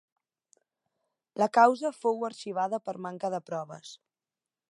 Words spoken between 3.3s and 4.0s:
de proves.